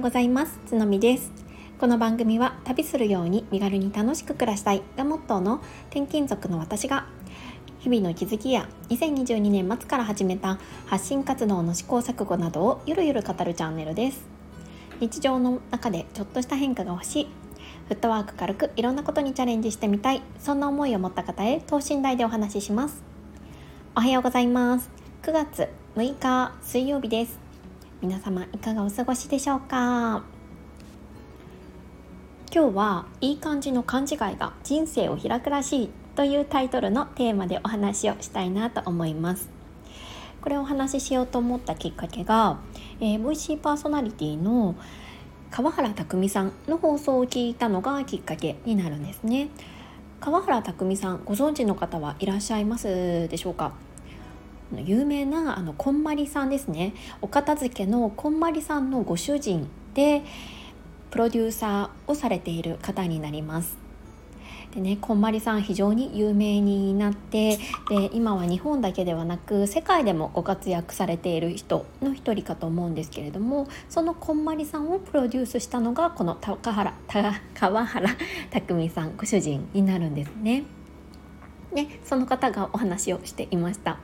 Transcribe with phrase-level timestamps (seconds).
[0.00, 0.58] うございます。
[0.66, 1.30] つのみです。
[1.78, 4.82] この番組は旅するように身軽に楽しく暮らしたい。
[4.96, 5.60] がモットーの
[5.90, 7.06] 転勤族の私が
[7.80, 14.26] 日々の気づきや2022年末から始めた発信活動の試行錯誤などをゆるゆる語るチャンネルです。
[15.00, 17.28] 日常の中でちょっとした変化が欲しい。
[17.88, 20.22] フットワーク軽くいろんなことにチャレンジしてみたい。
[20.38, 23.02] そんな思いを持った方へ等身大でお話しします。
[23.94, 24.88] おはようございます。
[25.24, 27.39] 9月6日水曜日です。
[28.02, 30.24] 皆様いかがお過ごしでしょうか？
[32.50, 39.50] 今日はいい感じの勘違いが人生を開くらしいというタイトルのテーマでお話をしたいなと思います。
[40.40, 42.58] これをお話ししようと思ったきっかけが、
[43.00, 44.76] えー、ボイシーパーソナリティの
[45.50, 49.50] 川原拓さんの放送を聞いたのがきっかけになるんですね。
[50.20, 53.72] 川原拓さんご存知の方はいらっしゃいますでしょうか？
[54.78, 60.22] 有名なあのこんまりさんですねお片付けのこんまりさんのご主人で
[61.10, 63.76] プロデューサーをされている方になります
[64.74, 67.56] でねこんまりさん非常に有名になって
[67.88, 76.94] で今は日本だけではなく世界でもご活躍されている人の一人かと思うんですけれどもそのこんまりさんをプロデュースしたのがこの高原
[77.54, 78.10] 川原
[78.50, 80.64] 匠さんご主人になるんですね。
[81.72, 83.98] ね、その方がお話をしていました。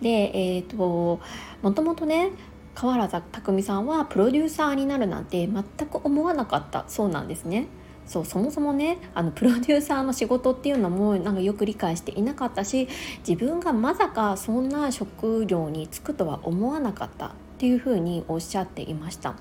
[0.00, 1.20] でえっ、ー、と
[1.62, 2.30] もともとね
[2.74, 7.66] 川原拓さんはプロデューサーになるなんて全く思わなかったそうなんですね。
[8.06, 12.88] そうそもそもねあのプロデューサーの仕事っていうのもなんかよく理解していなかったし
[13.26, 19.36] 自分がまさかそんな職業に就くとは思わなかったっていうふうにおっしゃっていました。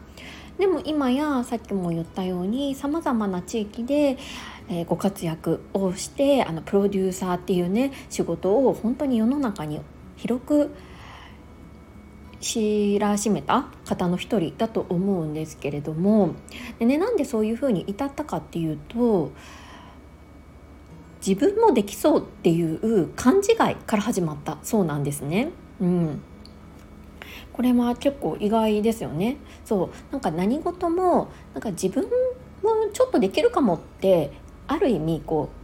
[0.59, 4.17] でも今やさっきも言ったようにさまざまな地域で、
[4.67, 9.80] えー、ご活躍をしてあのプロデューサーっていうね仕事を本当に世の中に
[10.20, 10.72] 広く
[12.39, 16.36] 知らしめた方の一人だと思うんですけれども
[16.80, 19.32] で、ね、なんでそういうふうに至ったかっていうと
[21.26, 25.49] 自分もできそうっていう勘違いから始まったそうなんですね。
[25.82, 26.21] うん、
[27.52, 29.36] これは結構意外ですよね。
[29.65, 32.10] そうなんか何事もなんか自分も
[32.94, 34.32] ちょっとできるかもって
[34.67, 35.58] ある意味こう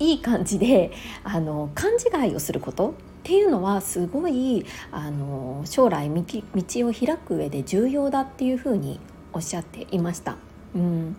[0.00, 0.90] いい感じで
[1.22, 6.24] あの勘違いをすることっていうのはすごいあの将来道
[6.54, 8.98] 道を開く上で重要だっていうふうに
[9.32, 10.36] おっしゃっていました。
[10.74, 11.16] うん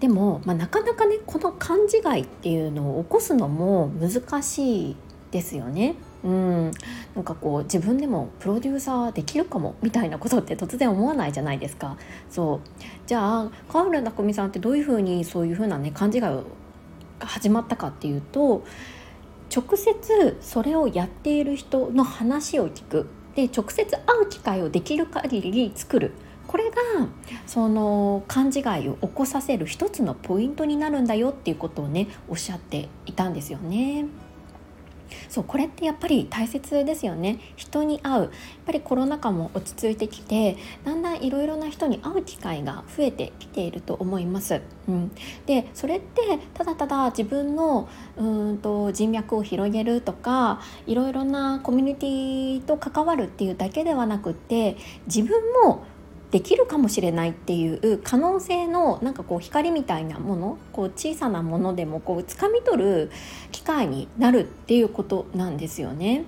[0.00, 4.96] でも、まあ、なかなかねこの勘違いっていうのを起こすのも難しい
[5.30, 5.94] ですよね。
[6.24, 6.70] うん、
[7.14, 11.96] なんかこう自分でもプロデューサーできるかもみたいなことって突然思わないじゃないですか。
[12.30, 12.68] そう
[13.06, 16.42] じゃあ川浦拓実さんってどういうふうにそういうふうなね勘違いが
[17.20, 18.64] 始まったかっていうと
[19.54, 26.12] 直接それをやっている人の話を聞くで直接会う機会をできる限り作る
[26.46, 26.76] これが
[27.46, 34.06] その勘違いを起こさせる一つのポイントになるんだよっていうことをねおっしゃっていたんですよね。
[35.28, 37.38] そうこれってやっぱり大切ですよね。
[37.56, 38.22] 人に会う。
[38.22, 38.30] やっ
[38.66, 45.10] ぱりコロナ禍も落ち着いてきてだんだんいろいろな人に会う機会が増えてきていると思います、うん、
[45.46, 55.84] でそれってただただ自分のうんと人脈を広げるとかいろいろなコミュニティと関わるっていうだけではなくって自分も
[56.30, 63.10] できるかもしれないっていう可能性のなんかこう光みたいなものこう小さなものでもこう掴み取る
[63.50, 66.24] 機会になるっていうことなんですよね。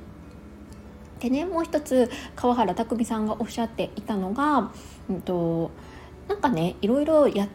[1.20, 4.72] でねもう一つ川原拓海さんがおっしゃっていたのが、
[5.08, 5.70] うんと、
[6.26, 7.46] なんかねいろいろや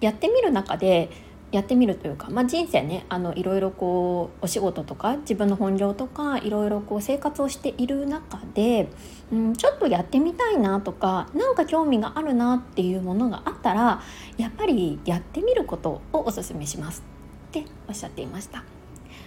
[0.00, 1.08] やってみる中で
[1.52, 8.88] やってみるというか、まあ、人生ねあのいろいろこうお仕事とか自分の本業とかいろいろこう生活をしている中で、
[9.30, 14.00] うん、ちょっとやってみたいなとか何か興味があるなっていうものがあったら
[14.38, 17.04] やっぱりやってみることをおすすめします
[17.48, 18.64] っておっしゃっていました。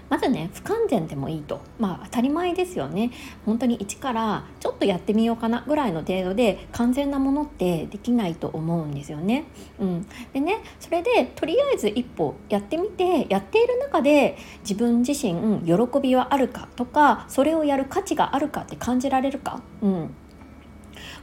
[0.09, 1.61] まずね不完全でもいいと。
[1.79, 3.11] まあ当たり前ですよね。
[3.45, 9.45] 本当に一からちょっとやってみようかなぐらいの程度で完全なものってできないと思うんですよね。
[9.79, 20.09] うん、でねそれでとりあえず一歩やってみてやっている中で自分自身喜びはあるかとかそれをやる価値があるかって感じられるか、うん、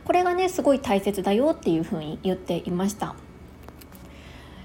[0.05, 3.15] これがねすごい大切だよっていうふうに言っていました。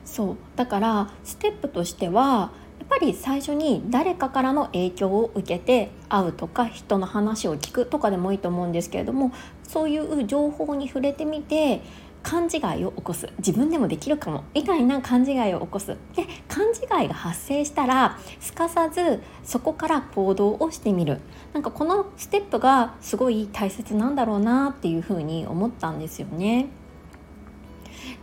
[0.06, 0.38] そう。
[0.56, 2.52] だからステップとしては
[2.90, 9.32] ぱり最初に誰かからの影響を受けて会うとか人の話を聞くとかでもいいと思うんですけれども
[9.64, 11.82] そういう情報に触れてみて
[12.24, 13.30] 勘違いを起こす。
[13.38, 14.44] 自分でもできるかも。
[14.54, 15.96] みたいな勘違いを起こす。
[16.14, 16.66] で勘
[17.02, 21.22] 違いが発生したらすかさずそこから行動をしてみる。
[21.54, 26.68] なんかこのステップがすごい大切なんだろうなっていうふうに思ったんですよね。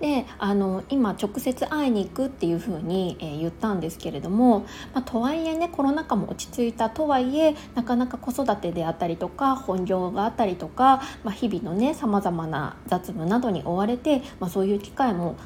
[0.01, 4.61] であの今直接会いに行くっていうふうに、えー、言ったんですけれども、
[4.93, 15.37] まあ、とはいえねコロナ禍も落ち着いたとはいえなかなか子育てであったりとか本業があったりとか、まあ、日々のねさまざまな雑務などに追われて、まあ、そういう機会も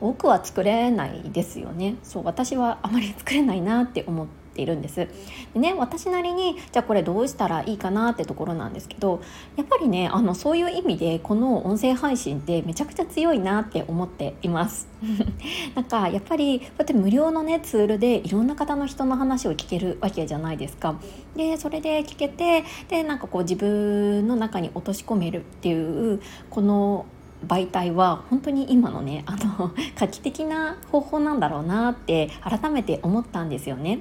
[0.00, 1.96] 多くは作れないですよね。
[2.02, 5.08] そう私はあまり作れないなって思ているんです。
[5.54, 9.22] でね私なりにじゃあこれどうしたらいいかなってところなんですけど
[9.56, 14.88] やっぱりねあのそういう意味でこの音声配信ってめちゃくちゃ強いなって思っています。
[15.74, 20.96] なんかやっぱりこうやって無料のねツールでいろんな方の人の話を聞けるわけじゃないですか。
[21.36, 26.20] でそれで聞けてでなんかこう自分の中に落とし込めるっていう
[26.50, 27.06] この
[27.46, 34.00] 媒体は本当に今のねあの 画期的な方法なんだろうなって改めて思ったんですよね。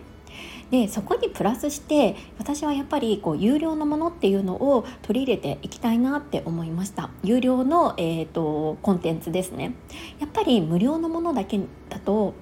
[0.72, 7.10] でそこにプラスして私はやっぱりこう有料のものっていうのを取り入れていきたいなって思いました。
[7.24, 9.74] 有料の、えーと、コンテンツですね。
[10.20, 12.34] やっぱり無料のものだけだと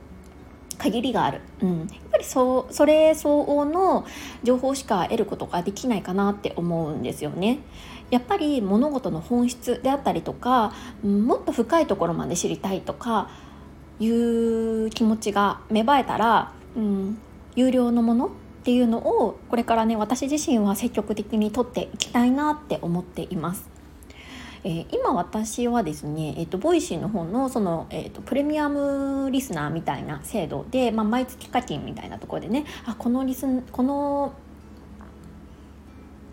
[0.77, 4.06] 限りがある、うん、やっぱりそそれ相応の
[4.44, 7.59] 情報しか得ることができないかなって思うんですよね。
[8.09, 10.71] やっぱり物事の本質であったりとか
[11.03, 13.30] もっと深いところまで知りたいとか
[14.00, 17.18] いう気持ちが芽生えたら、うん、
[17.57, 18.30] 有料のものっ
[18.63, 23.69] ていうのをこれからね私自身は積極的に取っていきたいなって思っています。
[24.63, 34.33] えー、今私はですね、えーと、 Voicy の方のその、えーと、プレミアムリスナーみたいな制度で、まあ、毎月課金みたいなところでねあこのリスこの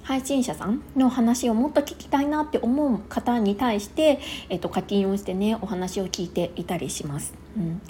[0.03, 7.44] 配信者さんの話をもっと聞きたいなって思う方に対して、えっと、課金をしてねお話を聞いていたりします。
[7.56, 7.81] うん、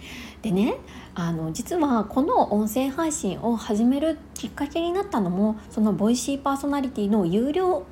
[0.42, 0.76] でね
[1.14, 7.86] あの実はこの音声配信を始めるきっかけになったのもそのボイシーパーソナリティの有料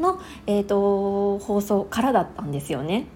[0.00, 3.06] の、えーと、放送からだったんですよね。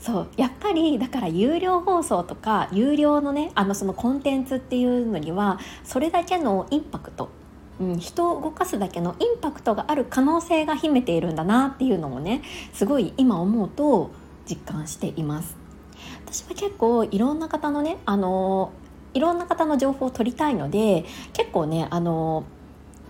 [0.00, 0.28] そう。
[0.36, 7.28] やっぱりだから有料放送とか有料のねあのそのコンテンツっていうのにはそれだけのインパクト。
[7.80, 12.42] うん、人を動かすだけのインパクトがある可能性が秘めているんだなっていうのもね
[12.72, 14.10] すごい今思うと
[14.50, 15.67] 実感しています。
[16.30, 18.70] 私は結構いろんな方のねあの
[19.14, 22.44] いろんな方の情報を取りたいので結構ねあの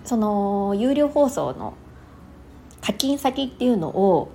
[0.05, 1.75] その有料放送の
[2.81, 4.31] 課金先っていうのを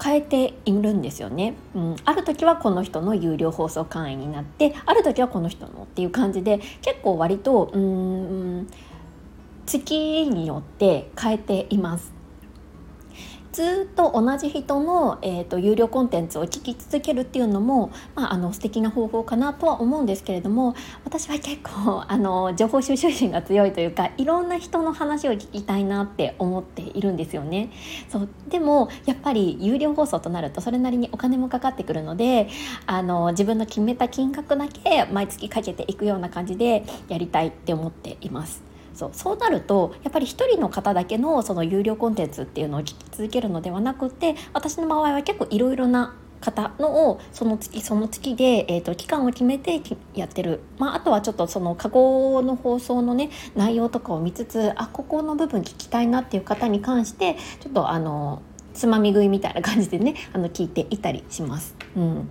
[0.00, 8.68] 変えているんですよね、うん、ある時はこの人の有料放送会員になってある時はこの人のっていう感じで結構割とうん
[9.66, 12.17] 月によって変えています。
[13.58, 27.70] ずっと同じ人の、えーと、有料コンテンツを聞き続けるっていうのも、まあ、あの素敵な方法かなとは思うんですけれども私は結構あの情報収集心が強いというかいろんな人の話を聞きたいなって思っているんですよね。
[28.08, 32.48] そうでもやっぱり有料放送となるとそれなりにお金もかかってくるので
[32.86, 38.68] あの自分の決めた金額だけ毎月かけていくような感じでやりたいって思っています。
[38.98, 49.80] そうそうなるとやっぱり1人の方だけのその有料コンテンツっていうのを聞き続けるのではなくて私の場合は結構いろいろな方のをその月その月で、えーと、期間を決めて
[50.14, 58.42] やってる、まあ、あとはちょっとその過去の放送のね内容とかを見つつあここの部分聞きたいなっていう方に関してちょっとあの
[58.74, 61.76] つまみ食いみたいな感じでねあの聞いていたりします。
[61.96, 62.30] うん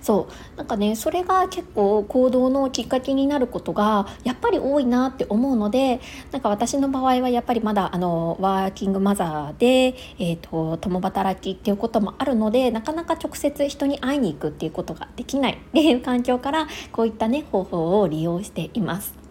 [0.00, 6.00] そうなんかねそれが結構行動のきっかけになることがやっぱり多いなって思うので
[6.30, 19.21] なんか私の場合はやっぱりまだあのワーキングマザーで、えーと、共働きっていうこともあるのでなかなか直接人に会いに行くっていうことができないっていう環境からこういったね方法を利用しています。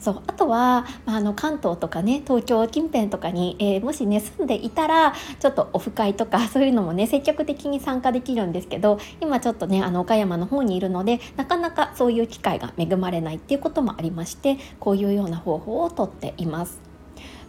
[0.00, 16.80] そうあとは、まあ、あの関東とかね東京近辺とかに、えー、もしね住んでいたらちょっとオフ会とか そういうのもね積極的に参加できるんですけど今ちょっとねあの岡山の方にいるのでなかなかそういう機会が恵まれないっていうこともありましてこういうような方法をとっています。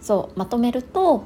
[0.01, 1.25] そうまとめると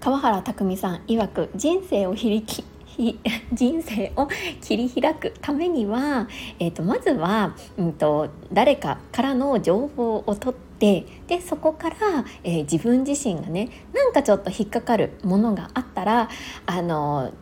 [0.00, 2.64] 川原拓さん曰く人生を非力
[3.52, 4.28] 人生を
[4.60, 11.96] 切り開くためには、えーと、まずは、うんと、誰かからの情報を取ってでそこから、
[12.44, 16.28] えー、自分自身がねなんかちょっと引っかかるものがあったら
[16.66, 17.32] あの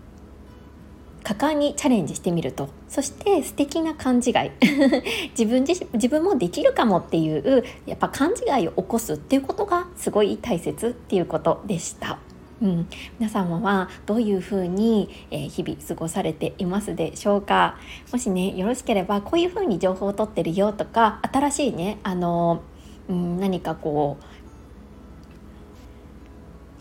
[1.24, 4.50] 果敢にチャレンジしてみるとそして素敵な勘違い
[5.36, 12.18] 自分自自分もできるかもっていうやっぱ勘違いを起こすっていうことがすごい大切っていうことでした。
[12.64, 12.88] うん、
[13.20, 17.76] 皆様はどういうふうに、え、日々過ごされていますでしょうか？
[18.10, 22.62] もしねよろしければこういうふうに情報を取ってるよとか新しいねあの、
[23.08, 24.24] うん、何かこう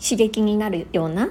[0.02, 1.28] 刺激になるような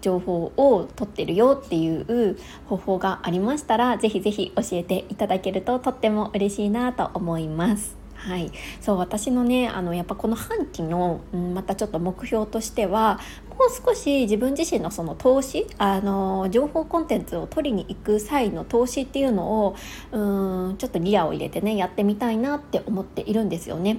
[0.00, 2.36] 情報を取ってるよっていう
[2.68, 7.97] 方法がありましたら是非是非教えていただけるととっても嬉しいなと思います。
[8.18, 13.20] はい、そう私のねあのやっぱこの半期の、うん、またちょっと目標としては
[13.50, 19.76] もう少し自分自身のその投資あの情報コンテンツを取りに行く際の投資っていうのを
[20.10, 23.98] うんちょっとギアを入れてねやってみたいなって思っているんですよね。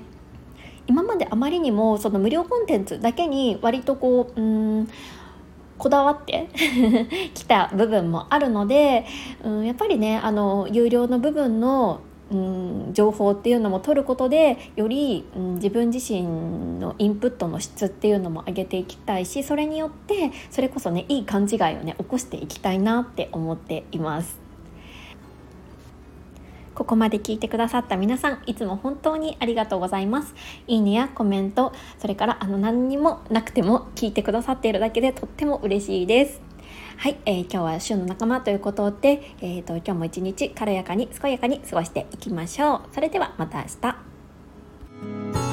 [0.87, 4.43] 今まであまりにもその無料コンテンツだけに割とこうう
[4.81, 4.87] ん
[5.77, 6.49] こだわって
[7.33, 9.05] きた部分もあるので、
[9.43, 16.23] うん、やっぱりねあの有料の部分のうん、情報っていうのも取ることでより、うん、自分自身
[16.79, 24.49] のインプットの質っていうのも上げていきたいしそれによってそれこそねいい勘違いをね起こしていきたいなって思っています。
[26.79, 30.33] ここまで聞いてくださった皆さんいつも本当にありがとうございます
[30.65, 36.48] いいねやコメントそれからあの何にもなくても聞いてくださっているだけでとっても嬉しいです
[36.99, 42.81] はい、えー、今日は旬の仲間ということで、えー、と今日も一日軽やかに健やかに過ごしていきましょう。
[42.93, 45.48] それではまた明日。